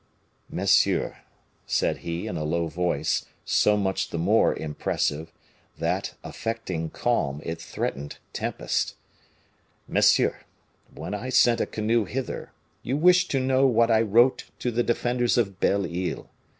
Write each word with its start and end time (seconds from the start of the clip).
"Monsieur," 0.49 1.19
said 1.67 1.97
he, 1.97 2.25
in 2.25 2.35
a 2.35 2.43
low 2.43 2.65
voice, 2.65 3.25
so 3.45 3.77
much 3.77 4.09
the 4.09 4.17
more 4.17 4.55
impressive, 4.55 5.31
that, 5.77 6.15
affecting 6.23 6.89
calm, 6.89 7.39
it 7.45 7.61
threatened 7.61 8.17
tempest 8.33 8.95
"monsieur, 9.87 10.39
when 10.91 11.13
I 11.13 11.29
sent 11.29 11.61
a 11.61 11.67
canoe 11.67 12.05
hither, 12.05 12.51
you 12.81 12.97
wished 12.97 13.29
to 13.29 13.39
know 13.39 13.67
what 13.67 13.91
I 13.91 14.01
wrote 14.01 14.45
to 14.57 14.71
the 14.71 14.81
defenders 14.81 15.37
of 15.37 15.59
Belle 15.59 15.85
Isle. 15.85 16.31